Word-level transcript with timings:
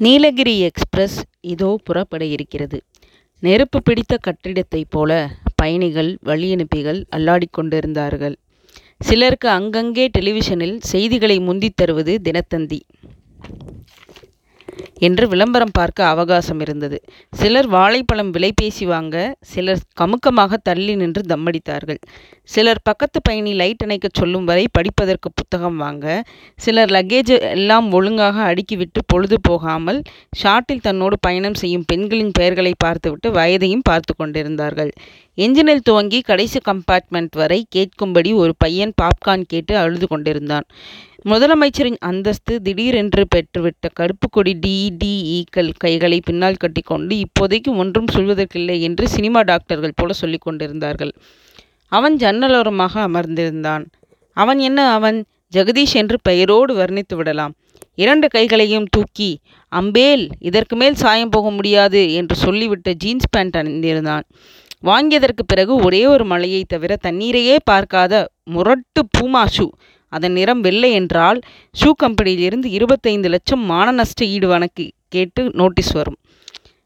Nilgiri 0.00 0.60
express 0.60 1.18
இதோ 1.40 1.78
புறப்பட 1.84 2.24
இருக்கிறது. 2.24 2.78
நெருப்பு 3.42 3.82
பிடித்த 3.82 4.18
கட்டிடத்தைப் 4.26 4.90
போல 4.90 5.10
பயணிகள் 5.54 6.18
வழியனுப்பிகள் 6.24 7.04
அல்லாடிக்கொண்டிருந்தார்கள் 7.16 8.36
சிலருக்கு 9.00 9.48
அங்கங்கே 9.48 10.10
டெலிவிஷனில் 10.18 10.76
செய்திகளை 10.82 11.40
முந்தித் 11.40 11.76
தருவது 11.76 12.20
தினத்தந்தி 12.24 12.80
என்று 14.98 15.28
விளம்பரம் 15.28 15.72
பார்க்க 15.72 16.06
அவகாசம் 16.06 16.60
இருந்தது. 16.60 17.02
சிலர் 17.32 17.66
வாழைப்பழம் 17.66 18.30
விலை 18.30 18.52
பேசி 18.52 18.86
வாங்க 18.86 19.36
சிலர் 19.40 19.80
கமுக்கமாக 20.00 20.54
தள்ளி 20.62 20.96
நின்று 20.96 21.22
தம்மடித்தார்கள். 21.28 22.00
சிலர் 22.42 22.80
பக்கத்து 22.82 23.20
பயணி 23.22 23.52
லைட் 23.52 23.84
அணைக்கச் 23.84 24.18
சொல்லும் 24.18 24.44
வரை 24.44 24.66
படிப்பதற்கு 24.72 25.30
புத்தகம் 25.34 25.76
வாங்க 25.76 26.22
சிலர் 26.58 26.90
லக்கேஜ் 26.90 27.40
எல்லாம் 27.40 27.92
ஒழுங்காக 27.92 28.54
அடுக்கிவிட்டு 28.54 28.98
பொழுது 29.06 29.40
போகாமல் 29.40 30.02
ஷாட்டில் 30.42 30.80
தன்னோடு 30.80 31.16
பயணம் 31.20 31.54
செய்யும் 31.54 31.84
பெண்களின் 31.86 32.30
பெயர்களை 32.30 32.74
பார்த்துவிட்டு 32.78 33.30
வயதையும் 33.30 33.82
பார்த்து 33.82 34.14
கொண்டிருந்தார்கள். 34.14 34.90
எஞ்சினில் 35.34 35.82
துவங்கி 35.82 36.20
கடைசி 36.20 36.58
கம்பார்ட்மெண்ட் 36.58 37.34
வரை 37.36 37.66
கேட்கும்படி 37.76 38.34
ஒரு 38.34 38.54
பையன் 38.58 38.92
பாப்கார்ன் 39.02 39.42
கேட்டு 39.46 39.76
அழுது 39.76 40.06
கொண்டிருந்தான். 40.06 40.66
முதலமைச்சரின் 41.24 41.98
அந்தஸ்து 42.00 42.62
திடீரென்று 42.62 43.26
பெற்றுவிட்ட 43.34 43.88
கருப்புக்கொடி 44.00 44.58
டி. 44.60 44.83
இடிஇக்கள் 44.88 45.66
ஈ.க்கள் 45.66 46.18
பின்னால் 46.24 46.54
கட்டிக்கொண்டு 46.54 47.16
இப்போதைக்கு 47.16 47.76
ஒன்றும் 47.76 48.04
சொல்வதற்கில்லை 48.12 48.80
என்று 48.80 49.08
சினிமா 49.08 49.40
டாக்டர்கள் 49.40 49.92
போல 49.94 50.12
சொல்லிக் 50.12 50.40
கொண்டிருந்தார்கள். 50.40 51.12
அவன் 51.88 52.16
ஜன்னலோரமாக 52.16 52.94
அமர்ந்திருந்தான். 52.94 53.86
அவன் 54.32 54.58
என்ன 54.58 54.92
அவன்? 54.92 55.24
ஜெகதீஷ் 55.52 55.92
என்று 55.92 56.18
பெயரோடு 56.22 56.76
வர்ணித்து 56.76 57.14
விடலாம் 57.14 57.54
இரண்டு 57.94 58.28
கைகளையும் 58.28 58.86
தூக்கி 58.90 59.38
அம்பேல் 59.68 60.28
இதற்கு 60.38 60.76
மேல் 60.76 60.94
சாயம் 60.94 61.28
போக 61.28 61.50
முடியாது 61.50 62.12
என்று 62.12 62.52
சொல்லிவிட்ட 62.52 62.94
ஜீன்ஸ் 62.94 63.24
பேண்ட் 63.30 63.56
அணிந்திருந்தான். 63.56 64.22
வாங்கியதற்குப் 64.84 65.46
பிறகு 65.46 65.76
ஒரே 65.76 66.06
ஒரு 66.06 66.24
மலையை 66.24 66.64
தவிர 66.68 66.96
தண்ணீரையே 67.06 67.56
பார்க்காத 67.64 68.28
முரட்டு 68.44 69.06
பூமா 69.18 69.46
ஷூ. 69.58 69.68
அதன் 70.16 70.34
நிறம் 70.38 70.62
வெள்ளை 70.66 70.90
என்றால் 71.00 71.38
ஷூ 71.80 71.90
கம்பெனியிலிருந்து 72.02 72.68
இருபத்தைந்து 72.78 73.28
லட்சம் 73.34 73.64
மான 73.70 73.86
நஷ்ட 74.00 74.20
ஈடு 74.34 74.48
வணக்கு 74.52 74.86
கேட்டு 75.14 75.42
நோட்டீஸ் 75.60 75.92
வரும். 75.98 76.18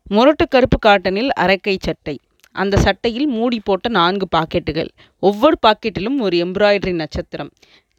முரட்டு 0.06 0.44
கருப்பு 0.48 0.78
காட்டனில் 0.86 1.30
அரைக்கை 1.44 1.76
சட்டை. 1.86 2.16
அந்த 2.54 2.76
சட்டையில் 2.84 3.28
மூடி 3.36 3.58
போட்ட 3.60 3.86
நான்கு 3.98 4.26
பாக்கெட்டுகள். 4.36 4.90
ஒவ்வொரு 5.22 5.56
பாக்கெட்டிலும் 5.66 6.16
ஒரு 6.26 6.36
எம்ப்ராய்டரி 6.44 6.94
நட்சத்திரம். 7.02 7.50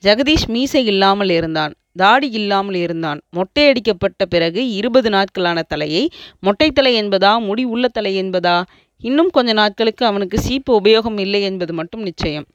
ஜெகதீஷ் 0.04 0.50
மீசை 0.56 0.82
இல்லாமல் 0.86 1.32
இருந்தான். 1.38 1.74
தாடி 1.96 2.28
இல்லாமல் 2.40 2.78
இருந்தான். 2.86 3.20
மொட்டை 3.38 3.64
அடிக்கப்பட்ட 3.70 4.26
பிறகு 4.34 4.62
இருபது 4.80 5.10
நாட்களான 5.10 5.60
தலையை 5.72 6.04
மொட்டை 6.40 6.70
தலை 6.72 6.94
என்பதா 7.02 7.32
முடி 7.48 7.64
உள்ள 7.74 7.86
தலை 7.98 8.14
என்பதா? 8.22 8.58
இன்னும் 9.04 9.32
கொஞ்ச 9.36 9.52
நாட்களுக்கு 9.54 10.04
அவனுக்கு 10.06 10.38
சீப்பு 10.46 10.72
உபயோகம் 10.80 11.20
இல்லை 11.26 11.42
என்பது 11.50 11.74
மட்டும் 11.74 12.02
நிச்சயம். 12.02 12.48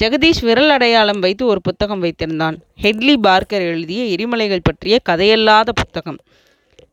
ஜெகதீஷ் 0.00 0.40
விரல் 0.40 0.68
அடையாளம் 0.68 1.20
வைத்து 1.20 1.46
ஒரு 1.46 1.60
புத்தகம் 1.60 2.02
வைத்திருந்தான். 2.02 2.56
ஹெட்லி 2.82 3.14
பார்க்கர் 3.16 3.60
எழுதிய 3.60 4.04
எரிமலைகள் 4.14 4.62
பற்றிய 4.62 5.00
கதையல்லாத 5.08 5.68
புத்தகம். 5.74 6.18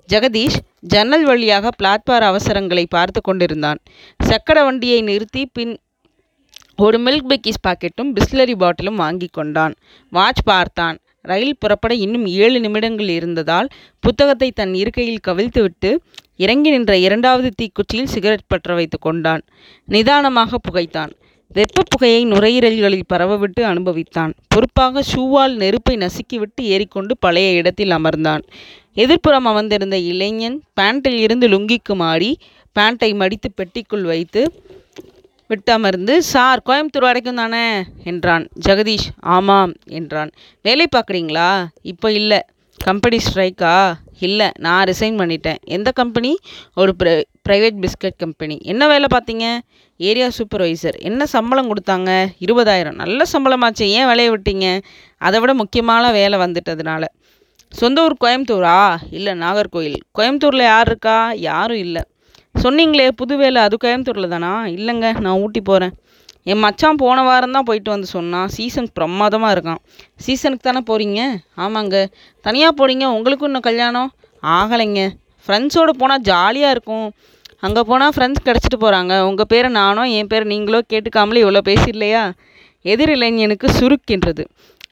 ஜெகதீஷ் 0.10 0.58
ஜன்னல் 0.80 1.26
வழியாக 1.26 1.70
பிளாட்பார் 1.80 2.26
அவசரங்களை 2.32 2.86
பார்த்து 2.90 3.22
கொண்டிருந்தான். 3.22 3.80
சக்கர 4.30 4.64
வண்டியை 4.64 5.02
நிறுத்தி 5.02 5.46
பின் 5.54 5.74
ஒரு 6.76 6.98
மில்க் 7.00 7.28
பெக்கீஸ் 7.28 7.64
பாக்கெட்டும் 7.68 8.12
பிஸ்லரி 8.18 8.56
பாட்டிலும் 8.56 8.96
வாங்கி 8.96 9.30
கொண்டான். 9.32 9.74
வாட்ச் 10.10 10.44
பார்த்தான். 10.44 10.98
ரயில் 11.22 11.60
புறப்பட 11.60 11.94
இன்னும் 11.94 12.26
ஏழு 12.26 12.60
நிமிடங்கள் 12.60 13.10
இருந்ததால் 13.10 13.68
புத்தகத்தை 14.00 14.52
தன் 14.52 14.74
இருக்கையில் 14.74 15.26
கவிழ்த்துவிட்டு 15.28 15.90
இறங்கி 16.36 16.70
நின்ற 16.70 16.98
இரண்டாவது 16.98 17.50
தீக்குச்சியில் 17.62 18.12
சிகரெட் 18.14 18.48
பற்ற 18.48 18.74
வைத்து 18.74 18.98
கொண்டான். 19.00 19.44
நிதானமாக 19.86 20.60
புகைத்தான். 20.68 21.12
வெப்பப் 21.54 21.90
புகையை 21.90 22.26
நுரையீரல்களில் 22.26 23.10
பரவவிட்டு 23.14 23.62
அனுபவித்தான். 23.62 24.34
பொறுப்பாக 24.48 25.04
ஷூவால் 25.14 25.56
நெருப்பை 25.56 25.98
நசுக்கிவிட்டு 25.98 26.62
ஏறிக்கொண்டு 26.62 27.18
பழைய 27.18 27.52
இடத்தில் 27.52 27.90
அமர்ந்தான். 27.90 28.44
எதிர்ப்புறம் 28.96 29.46
அமர்ந்திருந்த 29.46 29.98
இளைஞன் 29.98 30.64
பேண்டில் 30.74 31.20
இருந்து 31.20 31.48
லுங்கிக்கு 31.48 31.94
மாறி 31.94 32.38
பேண்டை 32.72 33.14
மடித்து 33.14 33.50
பெட்டிக்குள் 33.58 34.02
வைத்து 34.02 34.54
விட்டு 35.48 35.72
அமர்ந்து 35.72 36.24
சார் 36.24 36.62
கோயம்புத்தூர் 36.66 37.08
வரைக்கும் 37.08 37.36
தானே? 37.36 37.84
என்றான். 38.04 38.48
ஜெகதீஷ் 38.68 39.10
ஆமாம் 39.20 39.74
என்றான். 39.86 40.30
வேலை 40.62 40.86
பார்க்குறீங்களா 40.96 41.66
இப்போ 41.82 42.12
இல்லை 42.12 42.42
கம்பெனி 42.78 43.18
ஸ்ட்ரைக்கா 43.18 43.94
இல்லை 44.20 44.48
நான் 44.60 44.84
ரிசைன் 44.84 45.20
பண்ணிட்டேன். 45.20 45.56
எந்த 45.64 45.92
கம்பெனி? 45.92 46.38
ஒரு 46.76 46.96
ப்ரைவேட் 47.50 47.78
பிஸ்கட் 47.84 48.18
கம்பெனி. 48.18 48.58
என்ன 48.72 48.88
வேலை 48.88 49.08
பார்த்தீங்க? 49.14 49.46
Area 49.98 50.28
supervisor. 50.38 50.98
என்ன 51.10 51.26
சம்பளம் 51.26 51.70
கொடுத்தாங்க 51.72 52.10
இருபதாயிரம். 52.46 52.98
நல்ல 53.04 53.24
சம்பளமாச்சே 53.34 53.86
ஏன் 53.98 54.06
வேலையை 54.06 54.30
விட்டீங்க? 54.34 54.80
அதை 55.18 55.40
விட 55.40 55.54
முக்கியமான 55.54 56.12
வேலை 56.12 56.40
வந்துட்டதுனால. 56.40 57.04
சொந்த 57.72 58.04
ஊர் 58.04 58.16
கோயம்புத்தூரா? 58.24 58.78
இல்லை 59.18 59.34
நாகர்கோயில். 59.34 59.98
கோயம்புத்தூரில் 60.20 60.64
யார் 60.74 60.88
இருக்கா? 60.88 61.32
யாரும் 61.50 61.78
இல்லை 61.78 62.04
சொன்னீங்களே 62.64 63.08
புது 63.20 63.34
வேலை 63.38 63.60
அது 63.62 63.76
கோயம்புத்தூரில் 63.84 64.34
தானா? 64.34 64.54
இல்லைங்க 64.78 65.20
நான் 65.26 65.40
ஊட்டி 65.44 65.62
போகிறேன் 65.62 65.94
என் 66.52 66.62
மச்சான் 66.64 67.00
போன 67.04 67.24
வாரம் 67.24 67.56
தான் 67.56 67.68
போயிட்டு 67.70 67.90
வந்து 67.92 68.08
சொன்னான். 68.08 68.48
சீசன் 68.48 68.90
பிரமாதமாக 68.94 69.54
இருக்கான் 69.56 69.82
சீசனுக்கு 70.26 70.66
தானே 70.68 70.82
போகிறீங்க 70.90 71.22
ஆமாங்க. 71.58 72.06
தனியாக 72.46 72.74
போகிறீங்க 72.80 73.06
உங்களுக்கும் 73.18 73.50
இன்னும் 73.52 73.68
கல்யாணம்? 73.70 74.10
ஆகலைங்க. 74.44 75.02
ஃப்ரெண்ட்ஸோடு 75.46 75.94
போனால் 76.02 76.26
ஜாலியாக 76.30 76.76
இருக்கும். 76.76 77.08
அங்கே 77.66 77.82
போனால் 77.90 78.14
ஃப்ரெண்ட்ஸ் 78.16 78.46
கிடச்சிட்டு 78.48 78.78
போகிறாங்க 78.84 79.14
உங்கள் 79.30 79.50
பேரை 79.52 79.70
நானோ 79.80 80.04
என் 80.18 80.30
பேரை 80.32 80.46
நீங்களோ 80.52 80.80
கேட்டுக்காமலே 80.92 81.42
இவ்வளோ 81.46 81.62
பேசிடலையா? 81.70 82.24
எதிர் 82.92 83.14
இளைஞனுக்கு 83.16 83.68
அனாவசியமாக 83.78 84.44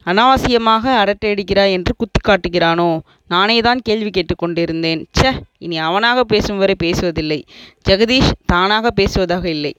அநாவசியமாக 0.09 0.83
அரட்டையடிக்கிறாய் 1.01 1.73
என்று 1.77 1.93
குத்து 2.01 2.19
காட்டுகிறானோ? 2.27 2.89
நானே 3.33 3.55
தான் 3.67 3.79
கேள்வி 3.87 4.11
கேட்டுக்கொண்டிருந்தேன் 4.17 5.01
ச்சே 5.17 5.31
இனி 5.65 5.77
அவனாக 5.87 6.19
பேசும் 6.33 6.61
வரை 6.61 6.75
பேசுவதில்லை. 6.83 7.39
ஜெகதீஷ் 7.87 8.31
தானாக 8.51 8.91
பேசுவதாக 8.99 9.45
இல்லை. 9.55 9.73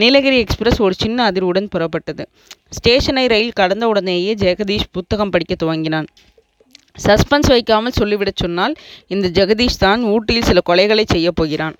நீலகிரி 0.00 0.38
எக்ஸ்பிரஸ் 0.44 0.80
ஒரு 0.86 0.94
சின்ன 1.02 1.18
அதிர்வுடன் 1.30 1.68
புறப்பட்டது. 1.74 2.24
ஸ்டேஷனை 2.76 3.24
ரயில் 3.32 3.58
கடந்த 3.60 3.84
உடனேயே 3.92 4.34
ஜெகதீஷ் 4.44 4.90
புத்தகம் 4.96 5.32
படிக்க 5.34 5.54
துவங்கினான். 5.62 6.08
சஸ்பென்ஸ் 6.98 7.48
வைக்காமல் 7.48 7.96
சொல்லிவிடச் 8.00 8.36
சொன்னால் 8.36 8.74
இந்த 9.06 9.28
ஜெகதீஷ் 9.28 9.78
தான் 9.78 10.02
ஊட்டியில் 10.04 10.48
சில 10.50 10.60
கொலைகளைச் 10.66 11.14
செய்யப் 11.14 11.36
போகிறான். 11.36 11.76